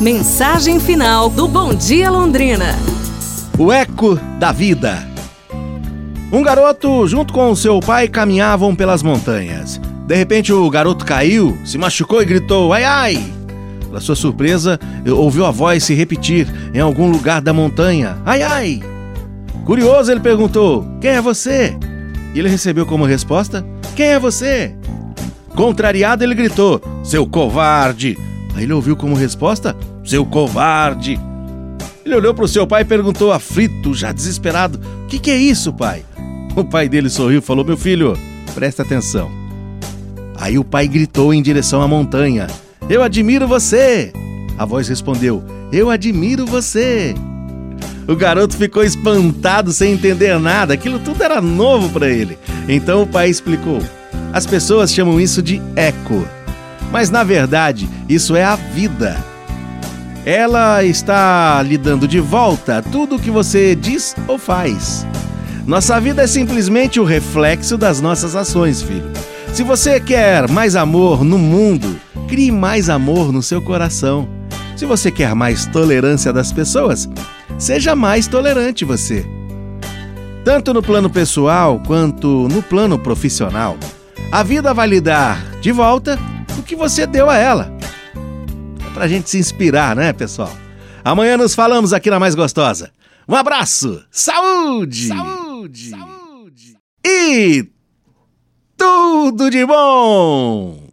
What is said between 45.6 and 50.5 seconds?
Eu admiro você! O garoto ficou espantado sem entender